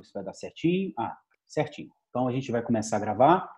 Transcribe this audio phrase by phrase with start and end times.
[0.00, 0.92] se vai dar certinho.
[0.98, 1.90] Ah, certinho.
[2.08, 3.54] Então a gente vai começar a gravar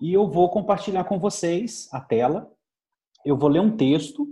[0.00, 2.52] e eu vou compartilhar com vocês a tela.
[3.24, 4.26] Eu vou ler um texto.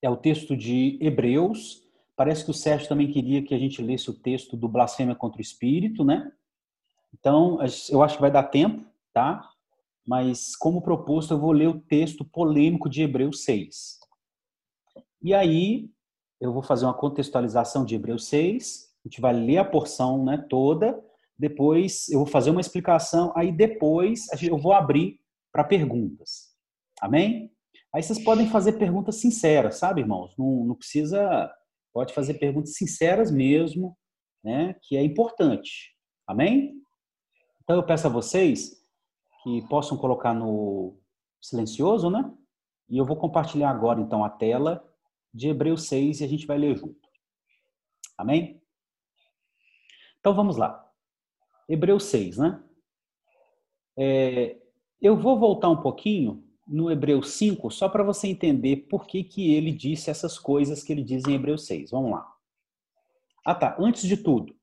[0.00, 1.86] É o texto de Hebreus.
[2.16, 5.38] Parece que o Sérgio também queria que a gente lesse o texto do blasfêmia contra
[5.38, 6.32] o espírito, né?
[7.12, 7.58] Então,
[7.90, 9.46] eu acho que vai dar tempo, tá?
[10.06, 13.98] Mas como proposto, eu vou ler o texto polêmico de Hebreus 6.
[15.22, 15.90] E aí,
[16.40, 20.44] eu vou fazer uma contextualização de Hebreus 6, a gente vai ler a porção né,
[20.48, 21.02] toda,
[21.38, 25.18] depois eu vou fazer uma explicação, aí depois eu vou abrir
[25.50, 26.50] para perguntas.
[27.00, 27.50] Amém?
[27.94, 30.36] Aí vocês podem fazer perguntas sinceras, sabe, irmãos?
[30.38, 31.50] Não, não precisa.
[31.92, 33.96] Pode fazer perguntas sinceras mesmo,
[34.44, 34.76] né?
[34.82, 35.96] Que é importante.
[36.26, 36.74] Amém?
[37.62, 38.80] Então eu peço a vocês
[39.42, 41.00] que possam colocar no
[41.40, 42.30] silencioso, né?
[42.88, 44.84] E eu vou compartilhar agora então a tela
[45.32, 47.08] de Hebreus 6 e a gente vai ler junto.
[48.18, 48.60] Amém?
[50.20, 50.86] Então vamos lá.
[51.68, 52.62] Hebreus 6, né?
[53.96, 54.58] É,
[55.00, 59.54] eu vou voltar um pouquinho no Hebreus 5, só para você entender por que, que
[59.54, 61.90] ele disse essas coisas que ele diz em Hebreus 6.
[61.90, 62.32] Vamos lá.
[63.44, 63.76] Ah, tá.
[63.78, 64.54] Antes de tudo,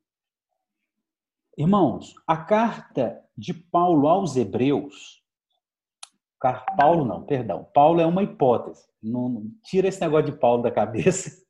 [1.58, 5.24] irmãos, a carta de Paulo aos Hebreus,
[6.78, 8.88] Paulo não, perdão, Paulo é uma hipótese.
[9.02, 11.46] Não, tira esse negócio de Paulo da cabeça,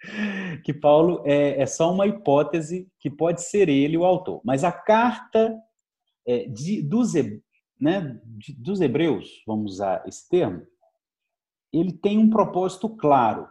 [0.64, 4.40] que Paulo é, é só uma hipótese que pode ser ele o autor.
[4.44, 5.58] Mas a carta
[6.26, 7.14] é, de, dos,
[7.78, 10.66] né, de, dos Hebreus, vamos usar esse termo,
[11.72, 13.48] ele tem um propósito claro.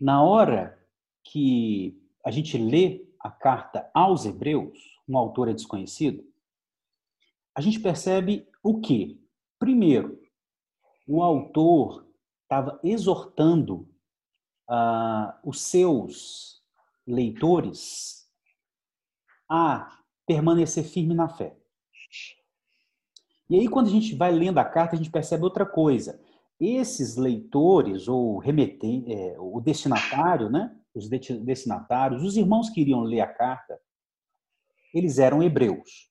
[0.00, 0.78] Na hora
[1.24, 6.24] que a gente lê a carta aos Hebreus, um autor é desconhecido,
[7.54, 9.18] a gente percebe o quê?
[9.58, 10.20] Primeiro,
[11.06, 12.06] o autor
[12.42, 13.87] estava exortando
[14.68, 16.62] uh, os seus
[17.06, 18.26] leitores
[19.50, 21.56] a permanecer firme na fé.
[23.48, 26.20] E aí, quando a gente vai lendo a carta, a gente percebe outra coisa.
[26.60, 30.74] Esses leitores, ou remetente, é, o destinatário, né?
[30.94, 33.80] os destinatários, os irmãos que iriam ler a carta,
[34.92, 36.10] eles eram hebreus.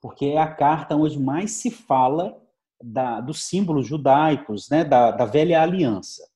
[0.00, 2.40] Porque é a carta onde mais se fala
[2.82, 4.84] da, dos símbolos judaicos, né?
[4.84, 6.29] da, da velha aliança.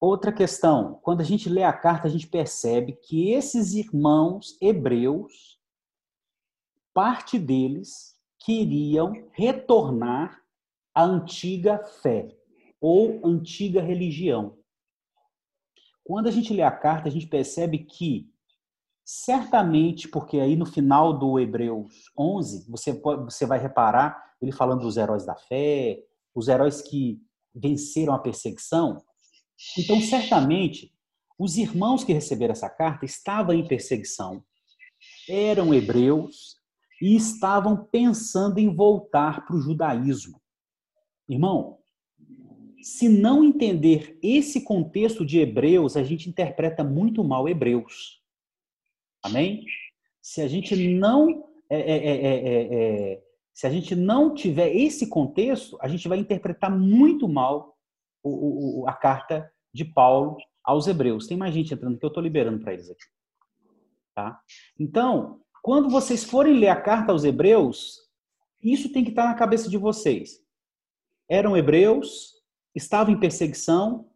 [0.00, 5.58] Outra questão, quando a gente lê a carta, a gente percebe que esses irmãos hebreus,
[6.94, 10.40] parte deles queriam retornar
[10.94, 12.36] à antiga fé
[12.80, 14.56] ou antiga religião.
[16.04, 18.32] Quando a gente lê a carta, a gente percebe que
[19.04, 24.82] certamente, porque aí no final do Hebreus 11, você, pode, você vai reparar ele falando
[24.82, 26.04] dos heróis da fé,
[26.34, 27.20] os heróis que
[27.54, 29.02] venceram a perseguição,
[29.76, 30.92] então, certamente,
[31.38, 34.42] os irmãos que receberam essa carta estavam em perseguição,
[35.28, 36.56] eram hebreus
[37.00, 40.40] e estavam pensando em voltar para o judaísmo.
[41.28, 41.78] Irmão,
[42.82, 48.22] se não entender esse contexto de Hebreus, a gente interpreta muito mal Hebreus.
[49.22, 49.64] Amém?
[50.22, 55.88] Se a gente não é, é, é, se a gente não tiver esse contexto, a
[55.88, 57.76] gente vai interpretar muito mal
[58.28, 61.26] o, o, a carta de Paulo aos Hebreus.
[61.26, 63.04] Tem mais gente entrando que eu estou liberando para eles aqui.
[64.14, 64.40] Tá?
[64.78, 68.08] Então, quando vocês forem ler a carta aos Hebreus,
[68.62, 70.40] isso tem que estar tá na cabeça de vocês.
[71.28, 72.34] Eram hebreus,
[72.74, 74.08] estavam em perseguição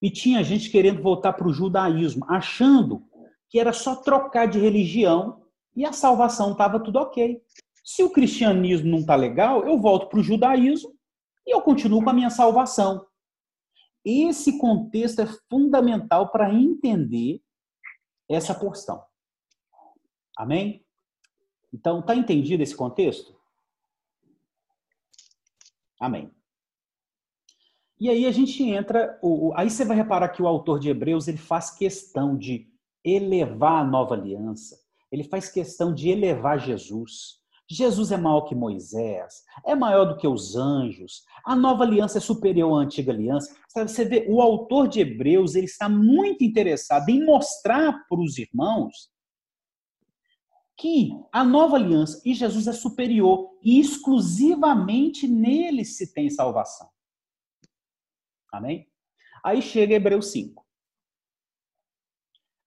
[0.00, 3.04] e tinha gente querendo voltar para o judaísmo, achando
[3.48, 5.42] que era só trocar de religião
[5.76, 7.40] e a salvação estava tudo ok.
[7.84, 10.92] Se o cristianismo não está legal, eu volto para o judaísmo
[11.46, 13.06] e eu continuo com a minha salvação.
[14.04, 17.42] Esse contexto é fundamental para entender
[18.28, 19.04] essa porção.
[20.36, 20.84] Amém?
[21.72, 23.38] Então, está entendido esse contexto?
[26.00, 26.34] Amém.
[28.00, 29.20] E aí a gente entra,
[29.54, 32.68] aí você vai reparar que o autor de Hebreus ele faz questão de
[33.04, 34.76] elevar a nova aliança,
[35.10, 37.41] ele faz questão de elevar Jesus.
[37.72, 42.20] Jesus é maior que Moisés, é maior do que os anjos, a nova aliança é
[42.20, 43.56] superior à antiga aliança.
[43.74, 49.10] Você vê, o autor de Hebreus ele está muito interessado em mostrar para os irmãos
[50.76, 56.88] que a nova aliança e Jesus é superior e exclusivamente nele se tem salvação.
[58.52, 58.88] Amém?
[59.44, 60.62] Aí chega Hebreus 5.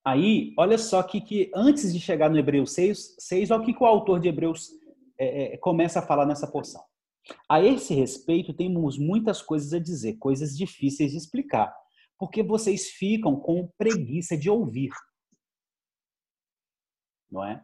[0.03, 3.73] Aí, olha só que, que antes de chegar no Hebreus 6, 6 olha o que,
[3.73, 4.71] que o autor de Hebreus
[5.17, 6.83] é, é, começa a falar nessa porção.
[7.49, 11.75] A esse respeito, temos muitas coisas a dizer, coisas difíceis de explicar,
[12.17, 14.91] Porque vocês ficam com preguiça de ouvir.
[17.29, 17.63] Não é?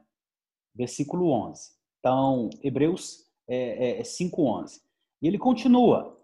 [0.73, 1.69] Versículo 11.
[1.99, 4.75] Então, Hebreus é, é, 5,11.
[4.75, 4.79] É
[5.21, 6.19] e ele continua.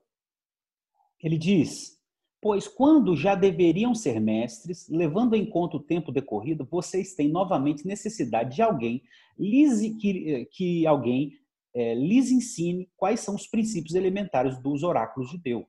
[1.19, 1.96] Ele diz:
[2.39, 7.85] Pois quando já deveriam ser mestres, levando em conta o tempo decorrido, vocês têm novamente
[7.85, 9.01] necessidade de alguém
[9.99, 11.33] que, que alguém
[11.73, 15.65] é, lhes ensine quais são os princípios elementares dos oráculos de Deus.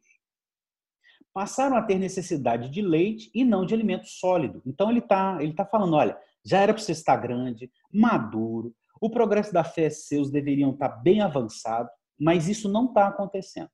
[1.32, 4.62] Passaram a ter necessidade de leite e não de alimento sólido.
[4.66, 9.10] Então ele está ele tá falando: olha, já era para você estar grande, maduro, o
[9.10, 11.88] progresso da fé seus deveriam estar bem avançado,
[12.18, 13.70] mas isso não está acontecendo.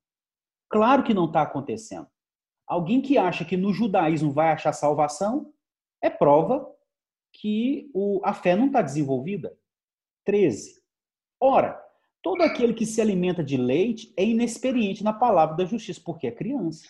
[0.69, 2.06] Claro que não está acontecendo.
[2.66, 5.52] Alguém que acha que no judaísmo vai achar salvação
[6.02, 6.66] é prova
[7.32, 9.56] que o, a fé não está desenvolvida.
[10.25, 10.82] 13.
[11.40, 11.78] Ora,
[12.22, 16.32] todo aquele que se alimenta de leite é inexperiente na palavra da justiça, porque é
[16.32, 16.87] criança.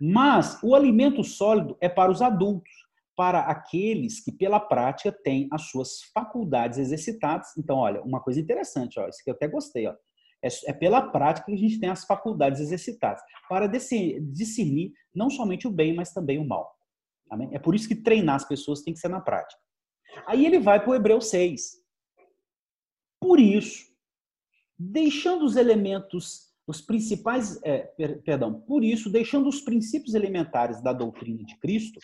[0.00, 2.72] Mas o alimento sólido é para os adultos,
[3.14, 7.54] para aqueles que pela prática têm as suas faculdades exercitadas.
[7.58, 9.94] Então, olha, uma coisa interessante, ó, isso que eu até gostei, ó.
[10.42, 15.66] É, é pela prática que a gente tem as faculdades exercitadas, para discernir não somente
[15.66, 16.74] o bem, mas também o mal.
[17.30, 17.48] Amém?
[17.52, 19.60] É por isso que treinar as pessoas tem que ser na prática.
[20.26, 21.78] Aí ele vai para o Hebreu 6.
[23.20, 23.90] Por isso,
[24.78, 30.92] deixando os elementos, os principais, é, per, perdão, por isso, deixando os princípios elementares da
[30.92, 32.00] doutrina de Cristo,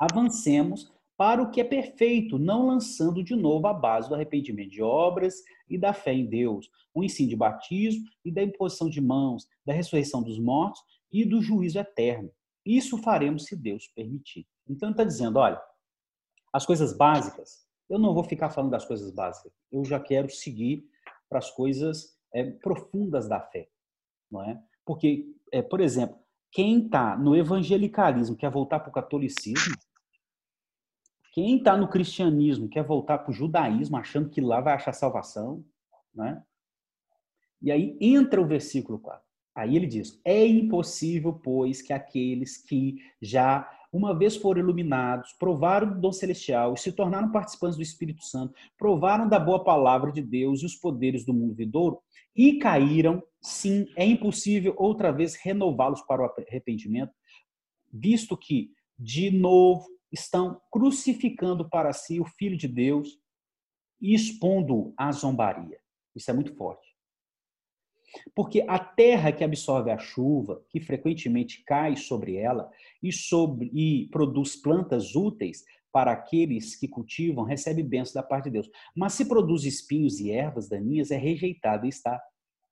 [0.00, 4.80] avancemos para o que é perfeito, não lançando de novo a base do arrependimento de
[4.80, 9.48] obras e da fé em Deus, o ensino de batismo e da imposição de mãos,
[9.66, 10.80] da ressurreição dos mortos
[11.10, 12.30] e do juízo eterno.
[12.64, 14.46] Isso faremos se Deus permitir.
[14.68, 15.60] Então está dizendo, olha,
[16.52, 19.52] as coisas básicas, eu não vou ficar falando das coisas básicas.
[19.72, 20.88] Eu já quero seguir
[21.28, 23.68] para as coisas é, profundas da fé,
[24.30, 24.62] não é?
[24.84, 26.16] Porque, é, por exemplo,
[26.52, 29.74] quem está no evangelicalismo quer voltar para o catolicismo,
[31.38, 35.64] quem está no cristianismo quer voltar para o judaísmo, achando que lá vai achar salvação,
[36.12, 36.42] né?
[37.62, 39.22] E aí entra o versículo 4.
[39.54, 45.94] Aí ele diz: É impossível, pois, que aqueles que já uma vez foram iluminados, provaram
[45.94, 50.20] do dom celestial e se tornaram participantes do Espírito Santo, provaram da boa palavra de
[50.20, 52.00] Deus e os poderes do mundo vidouro
[52.34, 57.12] e caíram, sim, é impossível outra vez renová-los para o arrependimento,
[57.92, 63.18] visto que, de novo, estão crucificando para si o Filho de Deus
[64.00, 65.78] e expondo à zombaria.
[66.14, 66.88] Isso é muito forte.
[68.34, 72.70] Porque a terra que absorve a chuva, que frequentemente cai sobre ela
[73.02, 78.52] e, sobre, e produz plantas úteis para aqueles que cultivam, recebe bênçãos da parte de
[78.52, 78.70] Deus.
[78.96, 82.20] Mas se produz espinhos e ervas daninhas, é rejeitada e está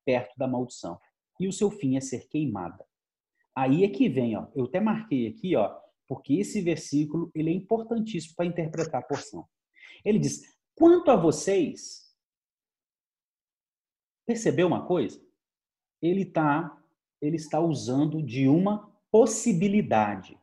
[0.05, 0.99] perto da maldição.
[1.39, 2.85] E o seu fim é ser queimada.
[3.55, 5.75] Aí é que vem, ó, eu até marquei aqui, ó,
[6.07, 9.47] porque esse versículo ele é importantíssimo para interpretar a porção.
[10.03, 10.41] Ele diz:
[10.73, 12.15] quanto a vocês,
[14.25, 15.21] percebeu uma coisa?
[16.01, 16.81] Ele tá,
[17.21, 20.39] ele está usando de uma possibilidade.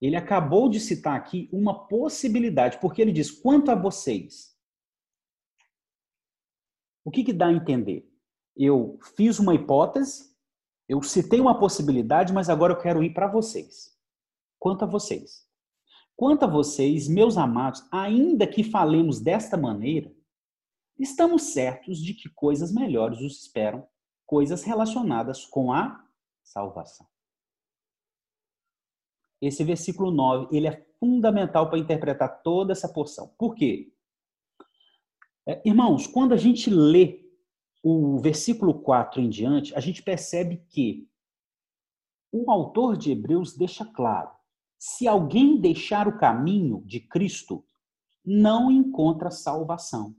[0.00, 4.54] Ele acabou de citar aqui uma possibilidade, porque ele diz: quanto a vocês.
[7.04, 8.12] O que, que dá a entender?
[8.56, 10.34] Eu fiz uma hipótese,
[10.88, 13.95] eu citei uma possibilidade, mas agora eu quero ir para vocês
[14.66, 15.48] quanto a vocês.
[16.16, 20.12] Quanto a vocês, meus amados, ainda que falemos desta maneira,
[20.98, 23.86] estamos certos de que coisas melhores os esperam,
[24.26, 26.04] coisas relacionadas com a
[26.42, 27.06] salvação.
[29.40, 33.32] Esse versículo 9, ele é fundamental para interpretar toda essa porção.
[33.38, 33.94] Por quê?
[35.46, 37.24] É, irmãos, quando a gente lê
[37.84, 41.08] o versículo 4 em diante, a gente percebe que
[42.32, 44.34] o autor de Hebreus deixa claro
[44.78, 47.64] se alguém deixar o caminho de Cristo,
[48.24, 50.14] não encontra salvação.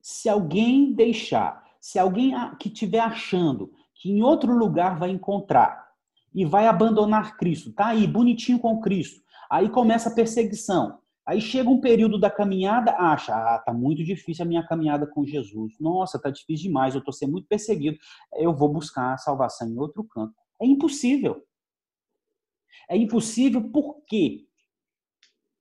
[0.00, 5.88] Se alguém deixar, se alguém que estiver achando que em outro lugar vai encontrar
[6.34, 10.98] e vai abandonar Cristo, tá aí bonitinho com Cristo, aí começa a perseguição.
[11.26, 15.26] Aí chega um período da caminhada, acha, ah, tá muito difícil a minha caminhada com
[15.26, 15.74] Jesus.
[15.78, 17.98] Nossa, tá difícil demais, eu tô sendo muito perseguido.
[18.32, 20.32] Eu vou buscar a salvação em outro canto.
[20.58, 21.42] É impossível.
[22.88, 24.46] É impossível por quê?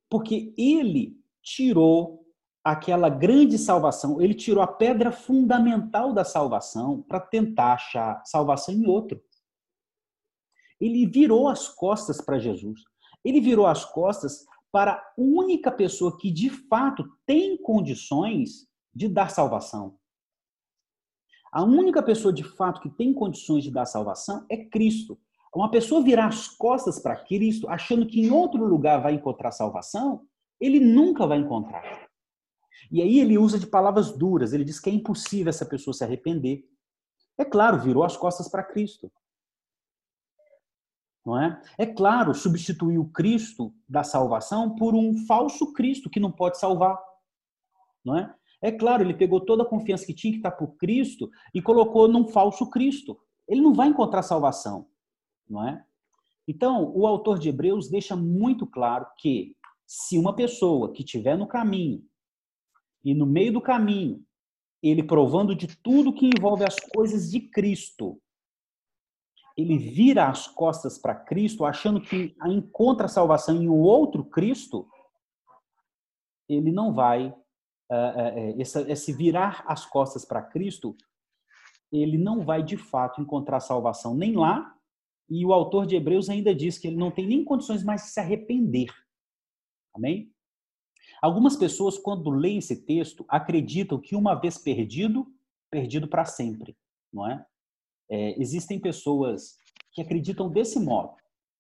[0.10, 2.26] Porque ele tirou
[2.64, 8.86] aquela grande salvação, ele tirou a pedra fundamental da salvação para tentar achar salvação em
[8.88, 9.22] outro.
[10.80, 12.82] Ele virou as costas para Jesus.
[13.24, 19.30] Ele virou as costas para a única pessoa que de fato tem condições de dar
[19.30, 19.98] salvação.
[21.52, 25.20] A única pessoa de fato que tem condições de dar salvação é Cristo.
[25.56, 30.26] Uma pessoa virar as costas para Cristo, achando que em outro lugar vai encontrar salvação,
[30.60, 32.08] ele nunca vai encontrar.
[32.92, 36.04] E aí ele usa de palavras duras, ele diz que é impossível essa pessoa se
[36.04, 36.64] arrepender.
[37.38, 39.12] É claro, virou as costas para Cristo.
[41.26, 41.62] Não é?
[41.78, 46.98] é claro, substituiu o Cristo da salvação por um falso Cristo que não pode salvar.
[48.04, 48.34] Não é?
[48.62, 52.08] É claro, ele pegou toda a confiança que tinha que estar por Cristo e colocou
[52.08, 53.20] num falso Cristo.
[53.48, 54.88] Ele não vai encontrar salvação,
[55.50, 55.84] não é?
[56.48, 61.48] Então, o autor de Hebreus deixa muito claro que se uma pessoa que estiver no
[61.48, 62.04] caminho
[63.04, 64.24] e no meio do caminho,
[64.82, 68.22] ele provando de tudo que envolve as coisas de Cristo,
[69.58, 74.88] ele vira as costas para Cristo, achando que encontra salvação em um outro Cristo,
[76.48, 80.96] ele não vai uh, esse, esse virar as costas para Cristo,
[81.92, 84.77] ele não vai de fato encontrar salvação nem lá,
[85.30, 88.10] e o autor de Hebreus ainda diz que ele não tem nem condições mais de
[88.10, 88.88] se arrepender.
[89.94, 90.32] Amém?
[91.22, 95.28] Algumas pessoas, quando leem esse texto, acreditam que uma vez perdido,
[95.70, 96.78] perdido para sempre,
[97.12, 97.46] não é?
[98.10, 98.40] é?
[98.40, 99.58] Existem pessoas
[99.92, 101.16] que acreditam desse modo.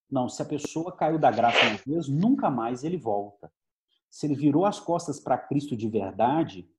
[0.10, 3.52] Não, se a pessoa caiu da graça uma vez, nunca mais ele volta
[4.10, 6.70] se ele virou as costas para Cristo de verdade,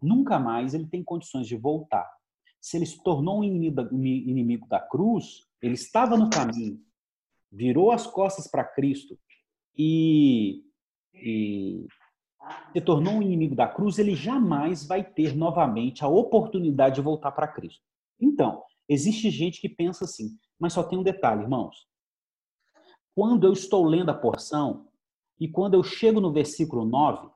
[0.00, 2.08] nunca mais ele tem condições de voltar.
[2.60, 6.80] Se ele se tornou um inimigo da cruz, ele estava no caminho,
[7.50, 9.18] virou as costas para Cristo
[9.76, 10.62] e,
[11.14, 11.86] e
[12.72, 17.32] se tornou um inimigo da cruz, ele jamais vai ter novamente a oportunidade de voltar
[17.32, 17.82] para Cristo.
[18.20, 21.86] Então, existe gente que pensa assim, mas só tem um detalhe, irmãos.
[23.14, 24.86] Quando eu estou lendo a porção,
[25.38, 27.28] e quando eu chego no versículo 9,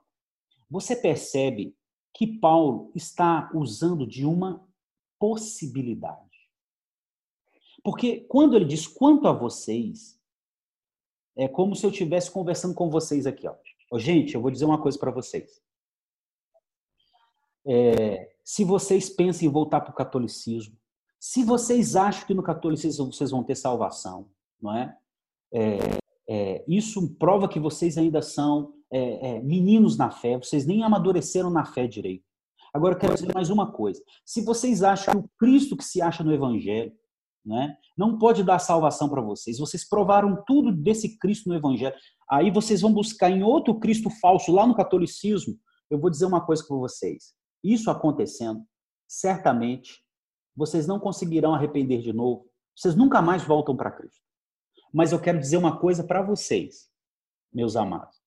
[0.71, 1.77] você percebe
[2.15, 4.67] que Paulo está usando de uma
[5.19, 6.30] possibilidade.
[7.83, 10.19] Porque quando ele diz quanto a vocês,
[11.37, 13.47] é como se eu estivesse conversando com vocês aqui.
[13.49, 13.55] Ó.
[13.99, 15.63] Gente, eu vou dizer uma coisa para vocês.
[17.67, 20.77] É, se vocês pensam em voltar para o catolicismo,
[21.19, 24.97] se vocês acham que no catolicismo vocês vão ter salvação, não é?
[25.53, 26.01] é
[26.33, 31.51] é, isso prova que vocês ainda são é, é, meninos na fé, vocês nem amadureceram
[31.51, 32.25] na fé direito.
[32.73, 34.01] Agora, eu quero dizer mais uma coisa.
[34.25, 36.93] Se vocês acham que o Cristo que se acha no Evangelho
[37.45, 41.95] né, não pode dar salvação para vocês, vocês provaram tudo desse Cristo no Evangelho,
[42.31, 45.55] aí vocês vão buscar em outro Cristo falso lá no catolicismo,
[45.91, 47.35] eu vou dizer uma coisa para vocês.
[47.65, 48.65] Isso acontecendo,
[49.09, 50.03] certamente,
[50.57, 54.21] vocês não conseguirão arrepender de novo, vocês nunca mais voltam para Cristo.
[54.93, 56.89] Mas eu quero dizer uma coisa para vocês,
[57.53, 58.21] meus amados.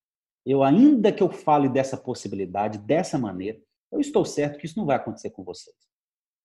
[0.44, 3.58] Eu ainda que eu fale dessa possibilidade, dessa maneira,
[3.90, 5.76] eu estou certo que isso não vai acontecer com vocês.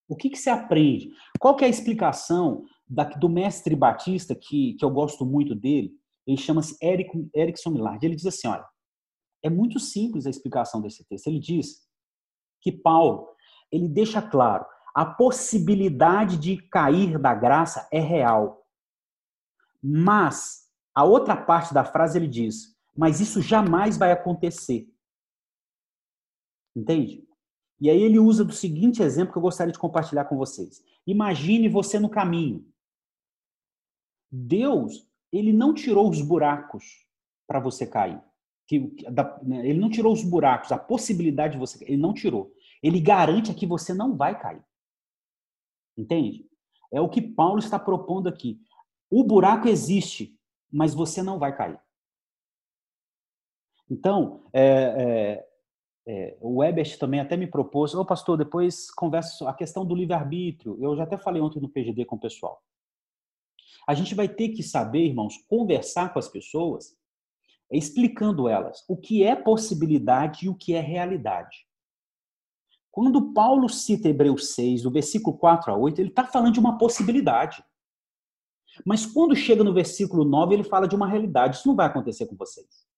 [0.10, 1.12] O que, que se aprende?
[1.40, 5.94] Qual que é a explicação da, do mestre batista, que, que eu gosto muito dele?
[6.26, 8.04] Ele chama-se Eric, Erickson Millard.
[8.04, 8.66] Ele diz assim, olha,
[9.44, 11.28] é muito simples a explicação desse texto.
[11.28, 11.88] Ele diz
[12.60, 13.30] que Paulo,
[13.72, 18.66] ele deixa claro, a possibilidade de cair da graça é real.
[19.82, 24.92] Mas, a outra parte da frase ele diz: Mas isso jamais vai acontecer.
[26.76, 27.29] Entende?
[27.80, 30.84] E aí ele usa do seguinte exemplo que eu gostaria de compartilhar com vocês.
[31.08, 32.66] Imagine você no caminho.
[34.32, 37.08] Deus, ele não tirou os buracos
[37.48, 38.22] para você cair.
[39.42, 42.54] Né, ele não tirou os buracos, a possibilidade de você, ele não tirou.
[42.84, 44.64] Ele garante que você não vai cair.
[45.98, 46.48] Entende?
[46.92, 48.62] É o que Paulo está propondo aqui.
[49.10, 50.38] O buraco existe,
[50.72, 51.80] mas você não vai cair.
[53.90, 55.49] Então, é, é,
[56.12, 60.76] é, o Webert também até me propôs, ô pastor, depois conversa a questão do livre-arbítrio.
[60.82, 62.64] Eu já até falei ontem no PGD com o pessoal.
[63.88, 66.98] A gente vai ter que saber, irmãos, conversar com as pessoas,
[67.72, 71.68] explicando elas o que é possibilidade e o que é realidade.
[72.90, 76.80] Quando Paulo cita Hebreus 6, do versículo 4 a 8, ele está falando de uma
[76.80, 77.64] possibilidade.
[78.84, 81.58] Mas quando chega no versículo 9, ele fala de uma realidade.
[81.58, 82.90] Isso não vai acontecer com vocês.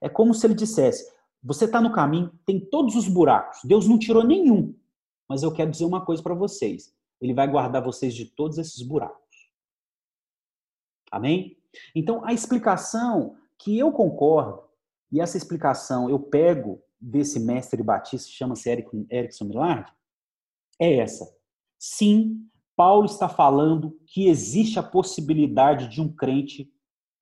[0.00, 1.13] É como se ele dissesse:
[1.44, 3.60] você está no caminho, tem todos os buracos.
[3.64, 4.74] Deus não tirou nenhum.
[5.28, 8.80] Mas eu quero dizer uma coisa para vocês: Ele vai guardar vocês de todos esses
[8.82, 9.50] buracos.
[11.10, 11.58] Amém?
[11.94, 14.62] Então, a explicação que eu concordo,
[15.12, 18.70] e essa explicação eu pego desse mestre batista, chama-se
[19.10, 19.92] Erickson Millard,
[20.80, 21.30] é essa.
[21.78, 26.72] Sim, Paulo está falando que existe a possibilidade de um crente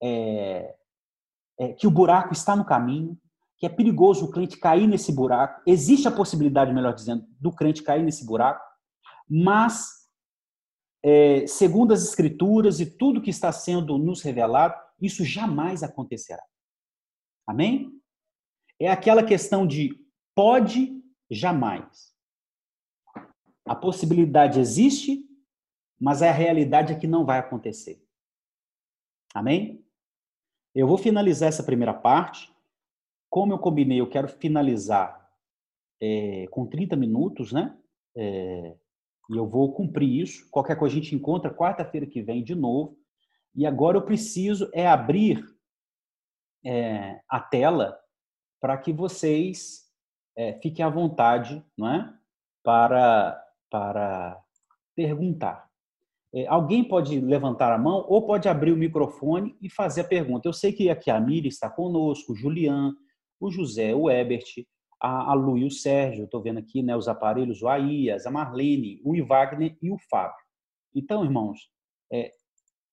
[0.00, 0.74] é,
[1.58, 3.18] é, que o buraco está no caminho,
[3.62, 5.62] que é perigoso o crente cair nesse buraco.
[5.64, 8.60] Existe a possibilidade, melhor dizendo, do crente cair nesse buraco,
[9.30, 10.08] mas,
[11.00, 16.42] é, segundo as Escrituras e tudo que está sendo nos revelado, isso jamais acontecerá.
[17.46, 17.92] Amém?
[18.80, 19.96] É aquela questão de
[20.34, 21.00] pode,
[21.30, 22.12] jamais.
[23.64, 25.24] A possibilidade existe,
[26.00, 28.04] mas a realidade é que não vai acontecer.
[29.32, 29.86] Amém?
[30.74, 32.51] Eu vou finalizar essa primeira parte.
[33.32, 35.26] Como eu combinei, eu quero finalizar
[35.98, 37.74] é, com 30 minutos, né?
[38.14, 38.76] É,
[39.30, 40.46] e eu vou cumprir isso.
[40.50, 42.94] Qualquer coisa a gente encontra quarta-feira que vem de novo.
[43.54, 45.42] E agora eu preciso é abrir
[46.62, 47.98] é, a tela
[48.60, 49.90] para que vocês
[50.36, 52.14] é, fiquem à vontade, não é?
[52.62, 54.42] Para, para
[54.94, 55.70] perguntar.
[56.34, 60.46] É, alguém pode levantar a mão ou pode abrir o microfone e fazer a pergunta.
[60.46, 62.94] Eu sei que aqui a Miri está conosco, o Julian,
[63.42, 64.64] o José, o Ebert,
[65.00, 66.24] a, a Lu e o Sérgio.
[66.24, 70.44] Estou vendo aqui né, os aparelhos, o Aías, a Marlene, o Ivagner e o Fábio.
[70.94, 71.68] Então, irmãos,
[72.10, 72.32] é,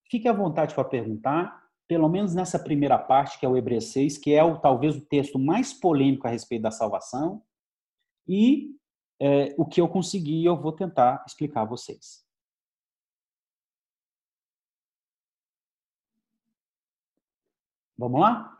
[0.10, 4.18] fique à vontade para perguntar, pelo menos nessa primeira parte, que é o Hebreus 6,
[4.18, 7.44] que é o, talvez o texto mais polêmico a respeito da salvação.
[8.28, 8.76] E
[9.20, 12.26] é, o que eu consegui, eu vou tentar explicar a vocês.
[17.98, 18.59] Vamos lá?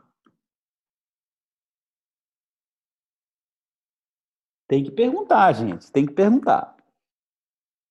[4.70, 5.92] Tem que perguntar, gente.
[5.92, 6.78] Tem que perguntar.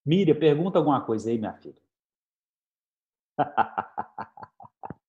[0.06, 1.82] Miriam, pergunta alguma coisa aí, minha filha.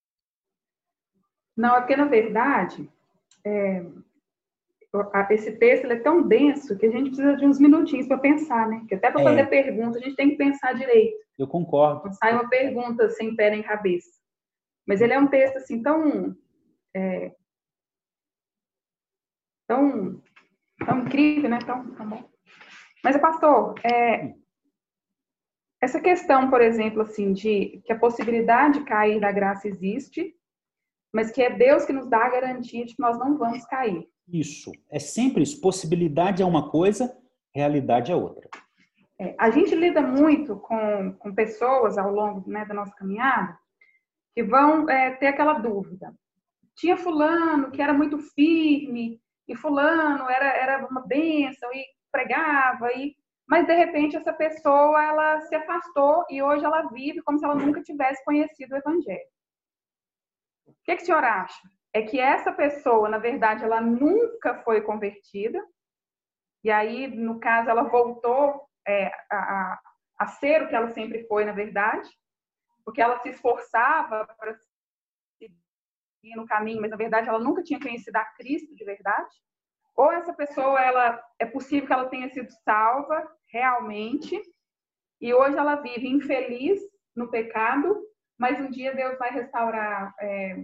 [1.55, 2.91] Não, é porque, na verdade,
[3.45, 3.85] é,
[5.29, 8.83] esse texto é tão denso que a gente precisa de uns minutinhos para pensar, né?
[8.89, 9.23] Que até para é.
[9.25, 11.19] fazer pergunta a gente tem que pensar direito.
[11.38, 12.05] Eu concordo.
[12.05, 14.09] Não sai uma pergunta sem pé nem cabeça.
[14.88, 16.35] Mas ele é um texto assim tão
[16.95, 17.35] é,
[19.67, 20.19] tão
[20.86, 21.59] tão incrível, né?
[21.59, 22.29] Tão, tão bom.
[23.03, 24.33] Mas pastor, é,
[25.81, 30.36] essa questão, por exemplo, assim, de que a possibilidade de cair da graça existe,
[31.13, 34.08] mas que é Deus que nos dá a garantia de que nós não vamos cair.
[34.27, 34.71] Isso.
[34.91, 35.62] É sempre isso.
[35.62, 37.17] Possibilidade é uma coisa,
[37.54, 38.47] realidade é outra.
[39.19, 43.58] É, a gente lida muito com, com pessoas ao longo né, da nossa caminhada
[44.36, 46.13] que vão é, ter aquela dúvida.
[46.75, 53.15] Tinha fulano que era muito firme, e fulano era, era uma bênção, e pregava, e...
[53.47, 57.55] mas de repente essa pessoa ela se afastou e hoje ela vive como se ela
[57.55, 59.27] nunca tivesse conhecido o evangelho.
[60.67, 61.67] O que, que o senhor acha?
[61.91, 65.59] É que essa pessoa, na verdade, ela nunca foi convertida,
[66.63, 69.79] e aí, no caso, ela voltou é, a,
[70.19, 72.09] a ser o que ela sempre foi, na verdade,
[72.83, 74.55] porque ela se esforçava para
[76.36, 79.29] no caminho, mas na verdade ela nunca tinha conhecido a Cristo de verdade?
[79.95, 84.41] Ou essa pessoa, ela é possível que ela tenha sido salva realmente
[85.21, 86.79] e hoje ela vive infeliz
[87.15, 87.99] no pecado,
[88.38, 90.13] mas um dia Deus vai restaurar.
[90.19, 90.63] É...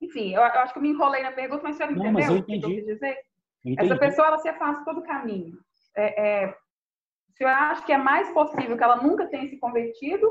[0.00, 2.28] Enfim, eu, eu, acho que eu me enrolei na pergunta, mas você entendeu Não, mas
[2.28, 2.64] eu entendi.
[2.64, 3.16] o que eu quis dizer?
[3.64, 3.92] Entendi.
[3.92, 5.56] Essa pessoa ela se afasta do caminho.
[5.96, 10.28] É, é, o senhor acha que é mais possível que ela nunca tenha se convertido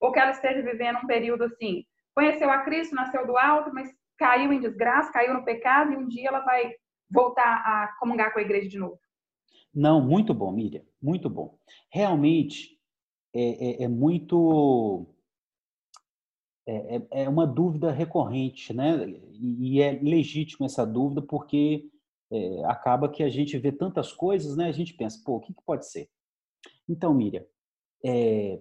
[0.00, 1.84] ou que ela esteja vivendo um período assim,
[2.20, 6.06] conheceu a Cristo, nasceu do alto, mas caiu em desgraça, caiu no pecado e um
[6.06, 6.74] dia ela vai
[7.10, 9.00] voltar a comungar com a igreja de novo.
[9.74, 11.58] Não, muito bom, Miriam, muito bom.
[11.90, 12.78] Realmente
[13.34, 15.06] é, é, é muito
[16.66, 19.06] é, é, é uma dúvida recorrente, né?
[19.32, 21.88] E é legítima essa dúvida porque
[22.30, 24.66] é, acaba que a gente vê tantas coisas, né?
[24.66, 26.10] A gente pensa, pô, o que, que pode ser?
[26.86, 27.46] Então, Miriam,
[28.04, 28.60] é,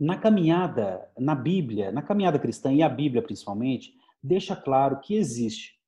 [0.00, 5.78] na caminhada, na Bíblia, na caminhada cristã e a Bíblia principalmente, deixa claro que existe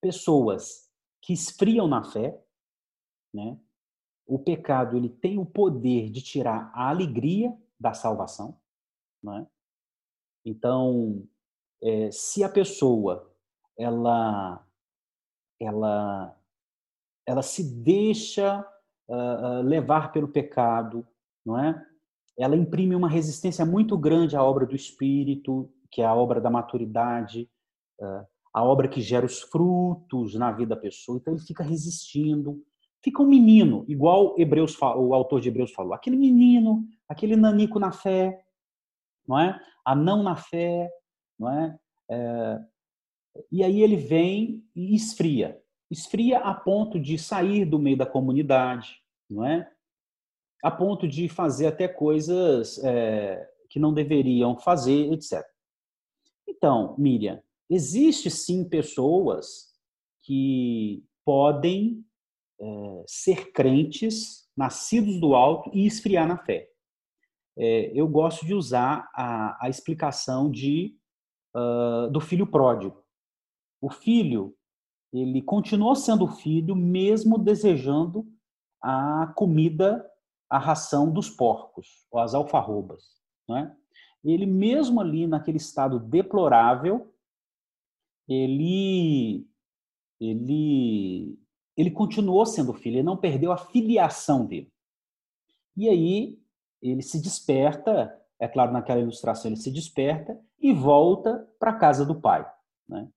[0.00, 0.88] pessoas
[1.20, 2.40] que esfriam na fé,
[3.34, 3.58] né?
[4.24, 8.60] O pecado ele tem o poder de tirar a alegria da salvação,
[9.20, 9.44] né?
[10.44, 11.26] Então,
[11.82, 13.34] é, se a pessoa
[13.76, 14.64] ela
[15.60, 16.38] ela
[17.26, 18.60] ela se deixa
[19.08, 21.04] uh, levar pelo pecado,
[21.44, 21.84] não é?
[22.38, 26.50] Ela imprime uma resistência muito grande à obra do Espírito, que é a obra da
[26.50, 27.48] maturidade,
[28.52, 31.18] a obra que gera os frutos na vida da pessoa.
[31.18, 32.62] Então ele fica resistindo,
[33.02, 37.92] fica um menino, igual Hebreus, o autor de Hebreus falou, aquele menino, aquele nanico na
[37.92, 38.42] fé,
[39.26, 39.60] não é?
[39.84, 40.90] A não na fé,
[41.38, 41.78] não é?
[42.10, 42.60] é
[43.52, 49.02] e aí ele vem e esfria, esfria a ponto de sair do meio da comunidade,
[49.28, 49.70] não é?
[50.66, 55.46] A ponto de fazer até coisas é, que não deveriam fazer, etc.
[56.44, 59.72] Então, Miriam, existe sim pessoas
[60.22, 62.04] que podem
[62.60, 66.68] é, ser crentes, nascidos do alto e esfriar na fé.
[67.56, 70.96] É, eu gosto de usar a, a explicação de,
[71.54, 73.04] uh, do filho pródigo.
[73.80, 74.52] O filho,
[75.12, 78.26] ele continuou sendo filho mesmo desejando
[78.82, 80.04] a comida,
[80.48, 83.20] a ração dos porcos, ou as alfarrobas.
[83.48, 83.74] Né?
[84.24, 87.12] Ele mesmo ali naquele estado deplorável,
[88.28, 89.46] ele
[90.20, 91.38] ele
[91.76, 94.72] ele continuou sendo filho, ele não perdeu a filiação dele.
[95.76, 96.40] E aí
[96.80, 102.04] ele se desperta, é claro, naquela ilustração ele se desperta e volta para a casa
[102.04, 102.50] do pai.
[102.88, 103.08] Né?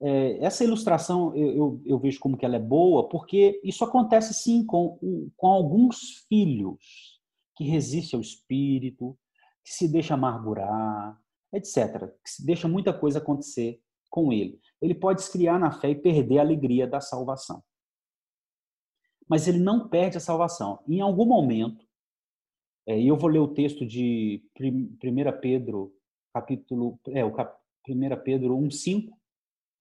[0.00, 4.32] É, essa ilustração eu, eu, eu, vejo como que ela é boa, porque isso acontece
[4.32, 4.96] sim com,
[5.36, 7.20] com alguns filhos
[7.56, 9.18] que resistem ao espírito,
[9.64, 11.20] que se deixa amargurar,
[11.52, 12.08] etc.
[12.24, 14.60] Que se deixa muita coisa acontecer com ele.
[14.80, 17.62] Ele pode esfriar na fé e perder a alegria da salvação.
[19.28, 20.78] Mas ele não perde a salvação.
[20.88, 21.84] Em algum momento,
[22.86, 25.92] é, e eu vou ler o texto de 1 Pedro,
[26.32, 29.10] capítulo, é, o cap, 1 Pedro 1,5.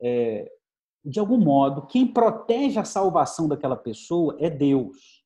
[0.01, 0.51] É,
[1.03, 5.25] de algum modo, quem protege a salvação daquela pessoa é Deus.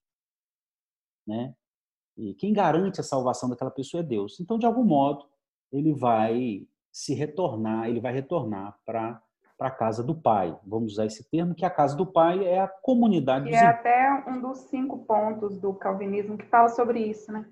[1.28, 1.56] Né?
[2.18, 4.40] E quem garante a salvação daquela pessoa é Deus.
[4.40, 5.26] Então, de algum modo,
[5.72, 9.22] ele vai se retornar, ele vai retornar para
[9.62, 10.58] para a casa do pai.
[10.66, 13.48] Vamos usar esse termo, que a casa do pai é a comunidade.
[13.48, 17.46] E é até um dos cinco pontos do calvinismo que fala sobre isso, né?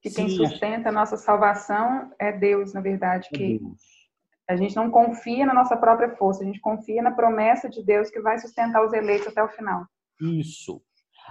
[0.00, 3.99] Que Sim, quem sustenta a nossa salvação é Deus, na verdade, é que Deus.
[4.50, 8.10] A gente não confia na nossa própria força, a gente confia na promessa de Deus
[8.10, 9.86] que vai sustentar os eleitos até o final.
[10.20, 10.82] Isso.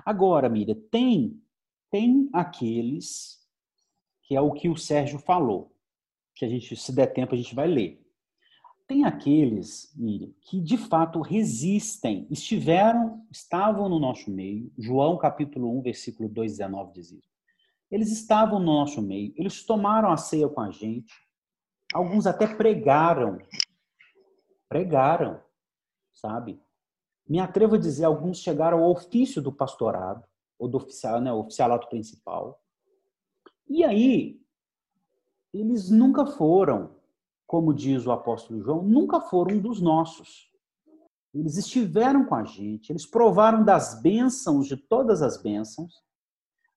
[0.05, 1.39] Agora, Miriam, tem
[1.91, 3.39] tem aqueles
[4.23, 5.75] que é o que o Sérgio falou
[6.35, 8.01] que a gente, se der tempo, a gente vai ler.
[8.87, 14.71] Tem aqueles, Miriam, que de fato resistem, estiveram, estavam no nosso meio.
[14.77, 17.29] João capítulo 1, versículo 2, 19 diz isso.
[17.91, 21.13] Eles estavam no nosso meio, eles tomaram a ceia com a gente.
[21.93, 23.39] Alguns até pregaram.
[24.67, 25.41] Pregaram,
[26.13, 26.61] sabe?
[27.27, 30.23] Me atrevo a dizer, alguns chegaram ao ofício do pastorado,
[30.57, 32.61] ou do oficial, né, oficialato principal.
[33.67, 34.41] E aí,
[35.53, 36.95] eles nunca foram,
[37.45, 40.49] como diz o apóstolo João, nunca foram dos nossos.
[41.33, 46.03] Eles estiveram com a gente, eles provaram das bênçãos, de todas as bênçãos,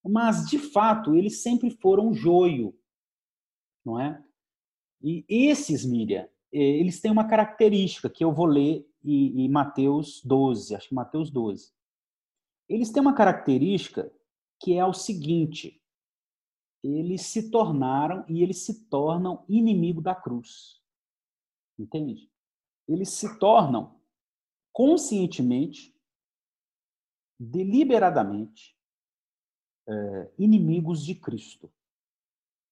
[0.04, 2.78] mas de fato eles sempre foram joio,
[3.84, 4.22] não é?
[5.02, 10.76] E esses, Miriam, eh, eles têm uma característica que eu vou ler em, Mateus 12,
[10.76, 11.72] acho que Mateus 12.
[12.68, 14.12] Eles têm uma característica
[14.60, 15.82] que é o seguinte:
[16.82, 20.80] eles se tornaram e eles se tornam inimigo da cruz.
[21.78, 22.30] Entende?
[22.86, 24.00] Eles se tornam
[24.72, 25.94] conscientemente,
[27.38, 28.76] deliberadamente,
[29.88, 31.72] é, inimigos de Cristo.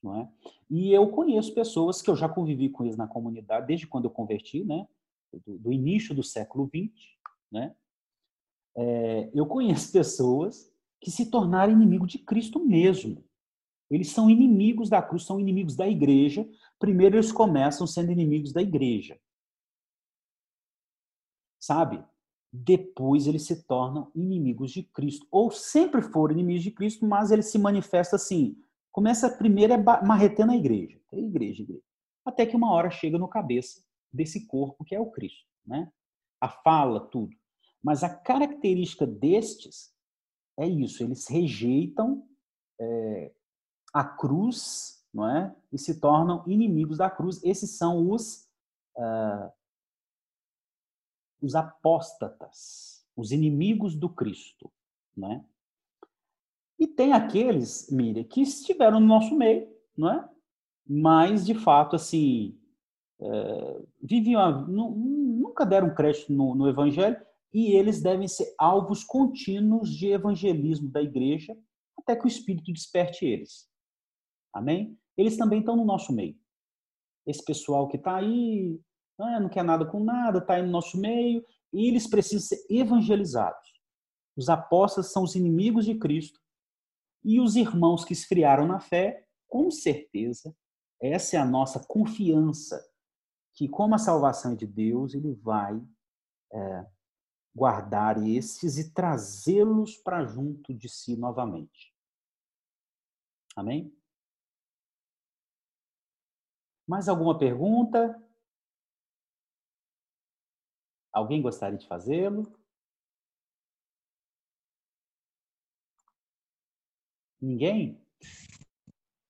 [0.02, 0.28] Não é?
[0.68, 4.10] E eu conheço pessoas que eu já convivi com eles na comunidade desde quando eu
[4.10, 4.86] converti, né?
[5.46, 7.16] do, do início do século XX.
[7.50, 7.74] Né?
[8.76, 13.24] É, eu conheço pessoas que se tornaram inimigo de Cristo mesmo.
[13.90, 16.48] Eles são inimigos da cruz, são inimigos da igreja.
[16.78, 19.18] Primeiro, eles começam sendo inimigos da igreja.
[21.58, 22.04] Sabe?
[22.52, 25.26] Depois, eles se tornam inimigos de Cristo.
[25.30, 28.56] Ou sempre foram inimigos de Cristo, mas eles se manifestam assim.
[28.92, 31.00] Começa primeiro é marretando a igreja.
[31.12, 31.82] Igreja, igreja.
[32.24, 35.46] Até que uma hora chega no cabeça desse corpo que é o Cristo.
[35.66, 35.90] Né?
[36.40, 37.36] A fala, tudo.
[37.82, 39.92] Mas a característica destes
[40.58, 42.28] é isso, eles rejeitam
[42.78, 43.32] é,
[43.94, 45.56] a cruz, não é?
[45.72, 47.42] E se tornam inimigos da cruz.
[47.42, 48.46] Esses são os
[48.96, 49.50] uh,
[51.40, 54.70] os apóstatas, os inimigos do Cristo,
[55.16, 55.44] não é?
[56.80, 60.28] E tem aqueles, Miriam, que estiveram no nosso meio, não é?
[60.88, 62.58] Mas de fato, assim,
[63.20, 67.20] uh, viviam, nunca deram crédito no, no Evangelho
[67.52, 71.56] e eles devem ser alvos contínuos de evangelismo da igreja
[71.98, 73.68] até que o Espírito desperte eles.
[74.54, 74.98] Amém?
[75.16, 76.34] Eles também estão no nosso meio.
[77.26, 78.80] Esse pessoal que está aí,
[79.18, 82.64] né, não quer nada com nada, está aí no nosso meio, e eles precisam ser
[82.70, 83.68] evangelizados.
[84.36, 86.40] Os apóstolos são os inimigos de Cristo,
[87.24, 90.54] e os irmãos que esfriaram na fé, com certeza,
[91.00, 92.82] essa é a nossa confiança,
[93.54, 95.82] que como a salvação é de Deus, ele vai
[96.52, 96.86] é,
[97.54, 101.94] guardar esses e trazê-los para junto de si novamente.
[103.56, 103.94] Amém?
[106.86, 108.20] Mais alguma pergunta?
[111.12, 112.59] Alguém gostaria de fazê-lo?
[117.40, 117.98] Ninguém?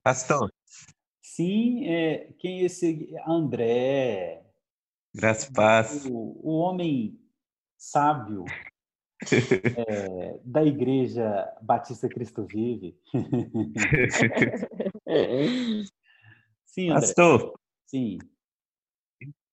[0.02, 0.50] Pastor.
[1.22, 3.14] Sim, é, quem é esse?
[3.26, 4.42] André.
[5.14, 6.06] Graças paz.
[6.06, 7.20] O, o homem
[7.78, 8.44] sábio
[9.32, 12.98] é, da Igreja Batista Cristo Vive.
[16.66, 17.00] Sim, André.
[17.00, 17.54] Pastor.
[17.86, 18.18] Sim.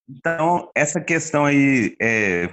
[0.10, 2.52] Então, essa questão aí é,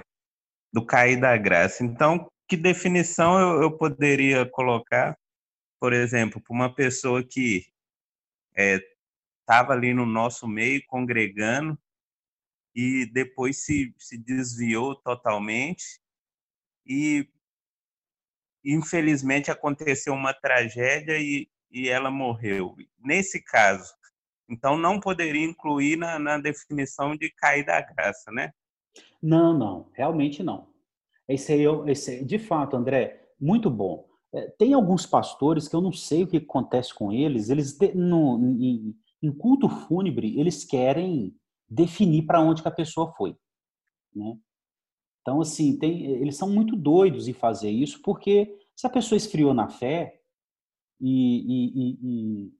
[0.73, 1.83] do cair da graça.
[1.83, 5.17] Então, que definição eu, eu poderia colocar,
[5.79, 7.65] por exemplo, para uma pessoa que
[8.55, 11.77] estava é, ali no nosso meio, congregando,
[12.73, 16.01] e depois se, se desviou totalmente,
[16.85, 17.27] e
[18.63, 22.75] infelizmente aconteceu uma tragédia e, e ela morreu.
[22.99, 23.93] Nesse caso,
[24.49, 28.51] então não poderia incluir na, na definição de cair da graça, né?
[29.21, 30.73] Não, não, realmente não.
[31.27, 34.07] Esse aí, esse, de fato, André, muito bom.
[34.35, 38.37] É, tem alguns pastores que eu não sei o que acontece com eles, eles no,
[38.59, 38.93] em,
[39.23, 41.33] em culto fúnebre, eles querem
[41.69, 43.37] definir para onde que a pessoa foi,
[44.13, 44.37] né?
[45.21, 49.53] Então, assim, tem, eles são muito doidos em fazer isso, porque se a pessoa esfriou
[49.53, 50.21] na fé
[50.99, 52.53] e, e, e, e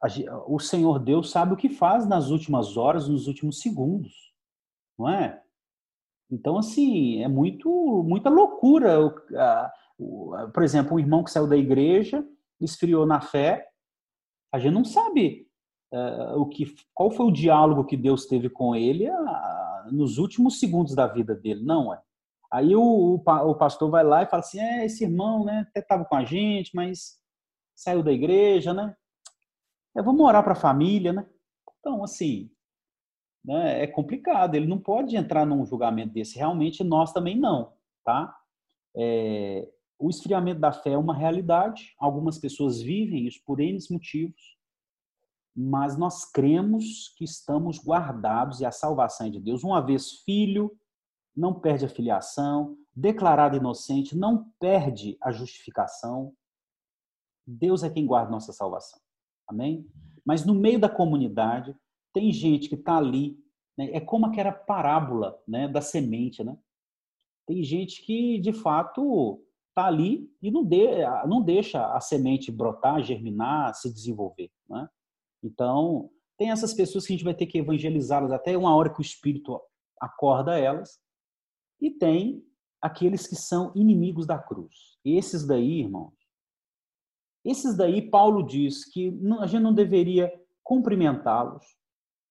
[0.00, 4.34] a, o Senhor Deus sabe o que faz nas últimas horas, nos últimos segundos,
[4.98, 5.40] não é?
[6.30, 7.68] Então, assim, é muito,
[8.02, 8.98] muita loucura.
[9.96, 12.26] Por exemplo, um irmão que saiu da igreja,
[12.60, 13.66] esfriou na fé,
[14.52, 15.46] a gente não sabe
[15.92, 20.58] uh, o que, qual foi o diálogo que Deus teve com ele uh, nos últimos
[20.60, 22.00] segundos da vida dele, não é?
[22.50, 25.80] Aí o, o, o, pastor vai lá e fala assim, é, esse irmão, né, até
[25.80, 27.18] estava com a gente, mas
[27.74, 28.96] saiu da igreja, né?
[29.96, 31.26] É, vamos orar para a família, né?
[31.80, 32.50] Então, assim,
[33.44, 34.54] né, é complicado.
[34.54, 36.38] Ele não pode entrar num julgamento desse.
[36.38, 37.72] Realmente, nós também não,
[38.04, 38.36] tá?
[38.96, 41.94] É, o esfriamento da fé é uma realidade.
[41.98, 44.56] Algumas pessoas vivem isso por N motivos.
[45.54, 49.64] Mas nós cremos que estamos guardados e a salvação é de Deus.
[49.64, 50.78] Uma vez filho,
[51.34, 52.76] não perde a filiação.
[52.94, 56.34] Declarado inocente, não perde a justificação.
[57.46, 59.00] Deus é quem guarda nossa salvação.
[59.46, 59.88] Amém?
[60.24, 61.74] Mas no meio da comunidade,
[62.12, 63.38] tem gente que está ali,
[63.78, 63.90] né?
[63.92, 66.58] é como aquela parábola né, da semente, né?
[67.46, 69.45] Tem gente que, de fato,
[69.76, 70.86] está ali e não, de,
[71.28, 74.88] não deixa a semente brotar, germinar, se desenvolver, né?
[75.42, 79.00] Então, tem essas pessoas que a gente vai ter que evangelizá-las até uma hora que
[79.00, 79.60] o Espírito
[80.00, 80.98] acorda elas,
[81.78, 82.42] e tem
[82.80, 84.98] aqueles que são inimigos da cruz.
[85.04, 86.14] Esses daí, irmãos,
[87.44, 90.32] esses daí, Paulo diz que a gente não deveria
[90.64, 91.64] cumprimentá-los,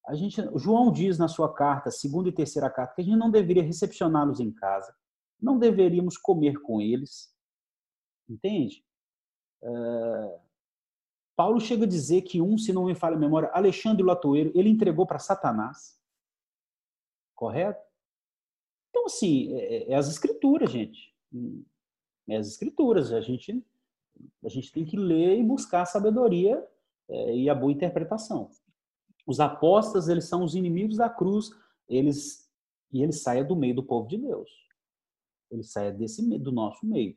[0.06, 3.30] a gente, João diz na sua carta, segunda e terceira carta, que a gente não
[3.30, 4.94] deveria recepcioná-los em casa,
[5.40, 7.35] não deveríamos comer com eles,
[8.28, 8.84] entende?
[9.62, 10.38] Uh,
[11.36, 14.70] Paulo chega a dizer que um, se não me falha a memória, Alexandre Latoeiro, ele
[14.70, 16.00] entregou para Satanás,
[17.34, 17.84] correto?
[18.90, 21.14] Então, assim, é, é, é as escrituras, gente.
[22.28, 23.12] É as escrituras.
[23.12, 23.62] A gente,
[24.42, 26.66] a gente tem que ler e buscar a sabedoria
[27.08, 28.50] é, e a boa interpretação.
[29.26, 31.50] Os apóstolos, eles são os inimigos da cruz,
[31.88, 32.46] eles
[32.92, 34.50] e eles saem do meio do povo de Deus.
[35.50, 37.16] Eles saem desse do nosso meio,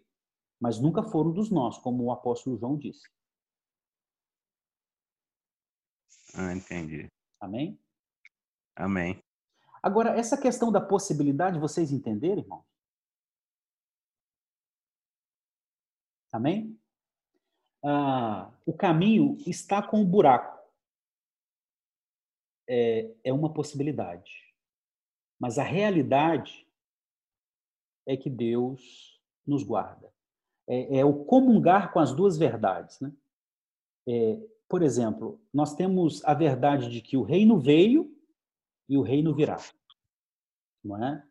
[0.60, 3.08] mas nunca foram dos nossos, como o apóstolo João disse.
[6.36, 7.08] Ah, entendi.
[7.40, 7.80] Amém?
[8.76, 9.24] Amém.
[9.82, 12.66] Agora, essa questão da possibilidade, vocês entenderam, irmão?
[16.32, 16.80] Amém?
[17.84, 20.60] Ah, o caminho está com o buraco
[22.70, 24.32] é, é uma possibilidade.
[25.40, 26.68] Mas a realidade
[28.06, 30.14] é que Deus nos guarda.
[30.70, 33.00] É, é o comungar com as duas verdades.
[33.00, 33.12] Né?
[34.08, 38.16] É, por exemplo, nós temos a verdade de que o reino veio
[38.88, 39.58] e o reino virá.
[40.84, 41.24] Não é?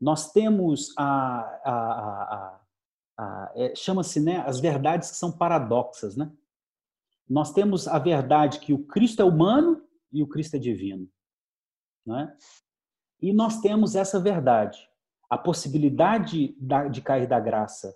[0.00, 2.60] Nós temos a, a, a,
[3.18, 6.32] a é, chama-se né, as verdades que são paradoxas, né?
[7.28, 11.10] Nós temos a verdade que o Cristo é humano e o Cristo é divino.
[12.06, 12.36] Não é?
[13.20, 14.88] E nós temos essa verdade.
[15.28, 16.56] A possibilidade
[16.90, 17.94] de cair da graça,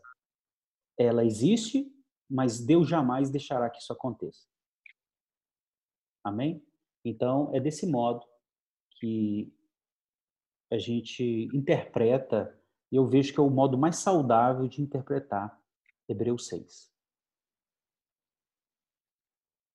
[0.98, 1.90] ela existe,
[2.28, 4.46] mas Deus jamais deixará que isso aconteça.
[6.24, 6.64] Amém?
[7.04, 8.24] Então, é desse modo
[8.98, 9.52] que
[10.70, 12.58] a gente interpreta,
[12.90, 15.60] e eu vejo que é o modo mais saudável de interpretar
[16.08, 16.92] Hebreus 6.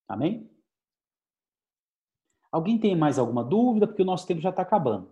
[0.08, 0.50] Amém?
[2.50, 3.86] Alguém tem mais alguma dúvida?
[3.86, 5.10] Porque o nosso tempo já está acabando.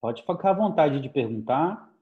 [0.00, 1.92] Pode ficar à vontade de perguntar,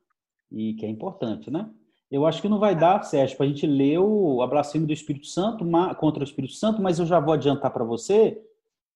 [0.51, 1.73] e que é importante, né?
[2.11, 4.93] Eu acho que não vai dar, Sérgio, para a gente ler o, a blasfêmia do
[4.93, 5.65] Espírito Santo
[5.99, 8.41] contra o Espírito Santo, mas eu já vou adiantar para você,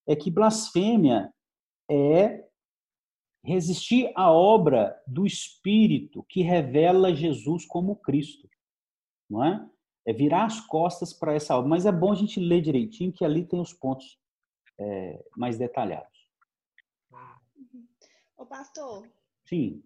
[0.06, 1.32] é que blasfêmia
[1.90, 2.46] é
[3.44, 8.48] resistir à obra do Espírito que revela Jesus como Cristo,
[9.28, 9.68] não é?
[10.06, 11.68] É virar as costas para essa obra.
[11.68, 14.18] Mas é bom a gente ler direitinho, que ali tem os pontos
[14.78, 16.20] é, mais detalhados.
[18.36, 19.06] Ô, pastor.
[19.44, 19.82] Sim.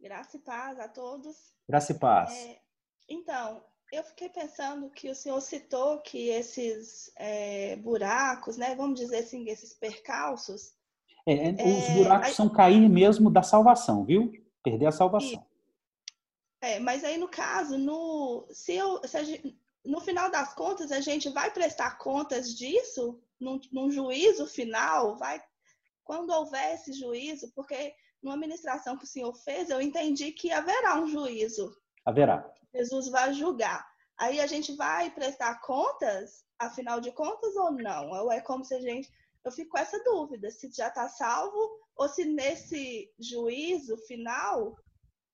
[0.00, 1.36] Graça e paz a todos.
[1.68, 2.32] Graça e paz.
[2.32, 2.60] É,
[3.08, 9.18] então, eu fiquei pensando que o senhor citou que esses é, buracos, né, vamos dizer
[9.18, 10.74] assim, esses percalços.
[11.26, 14.32] É, os é, buracos são cair mesmo da salvação, viu?
[14.62, 15.44] Perder a salvação.
[16.60, 21.28] É, mas aí no caso, no, se eu, se no final das contas, a gente
[21.30, 25.42] vai prestar contas disso num, num juízo final, vai
[26.04, 31.00] quando houver esse juízo, porque numa administração que o senhor fez, eu entendi que haverá
[31.00, 31.74] um juízo.
[32.04, 32.50] Haverá.
[32.74, 33.86] Jesus vai julgar.
[34.18, 38.10] Aí a gente vai prestar contas, afinal de contas, ou não?
[38.10, 39.08] Ou é como se a gente.
[39.44, 41.58] Eu fico com essa dúvida, se já está salvo,
[41.96, 44.76] ou se nesse juízo final,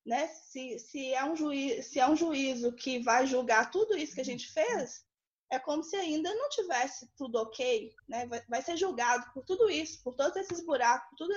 [0.05, 4.15] né, se, se, é um juízo, se é um juízo que vai julgar tudo isso
[4.15, 5.03] que a gente fez,
[5.51, 8.27] é como se ainda não tivesse tudo ok, né?
[8.27, 11.35] Vai, vai ser julgado por tudo isso, por todos esses buracos, por tudo,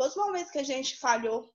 [0.00, 1.50] todos os momentos que a gente falhou.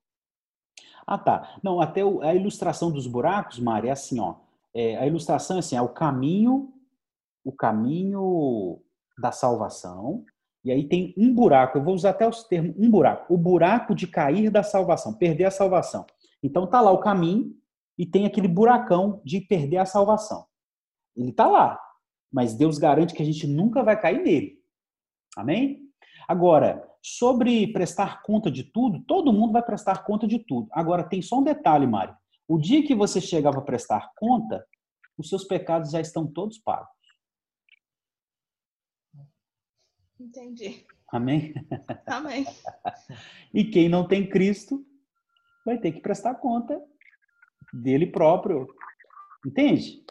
[1.08, 1.58] Ah, tá.
[1.63, 4.36] Não, até a ilustração dos buracos, Mari, é assim, ó.
[4.71, 6.71] É, a ilustração é assim, é o caminho,
[7.43, 8.79] o caminho
[9.17, 10.23] da salvação,
[10.63, 13.95] e aí tem um buraco, eu vou usar até os termos, um buraco, o buraco
[13.95, 16.05] de cair da salvação, perder a salvação.
[16.43, 17.55] Então tá lá o caminho
[17.97, 20.45] e tem aquele buracão de perder a salvação.
[21.15, 21.79] Ele tá lá,
[22.31, 24.60] mas Deus garante que a gente nunca vai cair nele.
[25.36, 25.89] Amém?
[26.27, 30.68] Agora, sobre prestar conta de tudo, todo mundo vai prestar conta de tudo.
[30.72, 32.12] Agora, tem só um detalhe, Mari.
[32.48, 34.65] O dia que você chegar para prestar conta,
[35.15, 36.89] os seus pecados já estão todos pagos.
[40.20, 40.84] Entendi.
[41.12, 41.54] Amém?
[42.08, 42.44] Amém.
[43.54, 44.84] e quem não tem Cristo
[45.63, 46.82] vai ter que prestar conta
[47.72, 48.65] dele próprio.
[49.46, 50.04] Entende?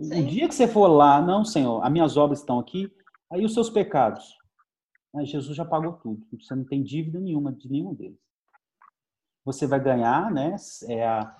[0.00, 0.24] Sim.
[0.24, 2.92] O dia que você for lá, não, Senhor, as minhas obras estão aqui,
[3.30, 4.39] aí os seus pecados.
[5.16, 6.24] Aí Jesus já pagou tudo.
[6.32, 8.18] Você não tem dívida nenhuma de nenhum deles.
[9.44, 10.54] Você vai ganhar, né?
[10.88, 11.36] É a,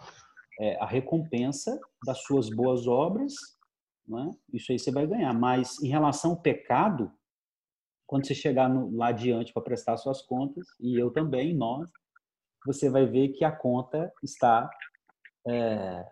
[0.61, 3.35] é a recompensa das suas boas obras,
[4.07, 4.31] né?
[4.53, 5.33] Isso aí você vai ganhar.
[5.33, 7.13] Mas em relação ao pecado,
[8.07, 11.89] quando você chegar no, lá adiante para prestar suas contas, e eu também, nós,
[12.67, 14.69] você vai ver que a conta está
[15.47, 16.05] é,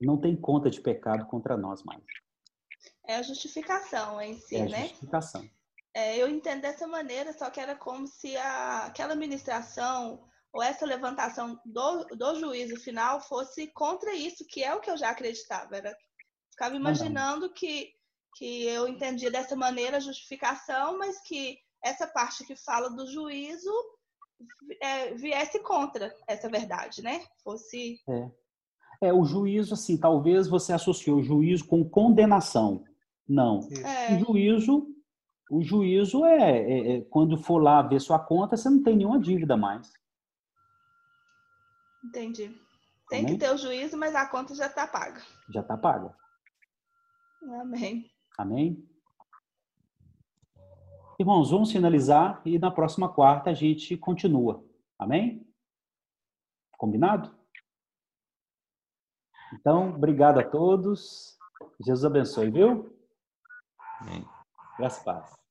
[0.00, 2.02] não tem conta de pecado contra nós mais.
[3.06, 4.82] É a justificação em si, é a né?
[4.88, 5.48] Justificação.
[5.94, 10.84] É, eu entendo dessa maneira, só que era como se a, aquela administração ou essa
[10.84, 15.76] levantação do, do juízo final fosse contra isso, que é o que eu já acreditava.
[15.76, 15.96] Era,
[16.50, 17.90] ficava imaginando que,
[18.36, 23.72] que eu entendia dessa maneira a justificação, mas que essa parte que fala do juízo
[24.80, 27.24] é, viesse contra essa verdade, né?
[27.42, 27.98] Fosse.
[28.08, 28.30] É.
[29.08, 32.84] É, o juízo, assim, talvez você associou o juízo com condenação.
[33.28, 33.68] Não.
[33.84, 34.14] É.
[34.14, 34.86] O juízo,
[35.52, 39.20] o juízo é, é, é, quando for lá ver sua conta, você não tem nenhuma
[39.20, 39.92] dívida mais.
[42.02, 42.58] Entendi.
[43.10, 43.34] Tem Amém?
[43.34, 45.20] que ter o juízo, mas a conta já está paga.
[45.50, 46.16] Já está paga.
[47.60, 48.10] Amém.
[48.38, 48.88] Amém.
[51.18, 54.64] Irmãos, vamos finalizar e na próxima quarta a gente continua.
[54.98, 55.46] Amém?
[56.78, 57.30] Combinado?
[59.52, 61.36] Então, obrigado a todos.
[61.84, 62.96] Jesus abençoe, viu?
[64.00, 64.26] Amém.
[64.78, 65.41] Graças a paz.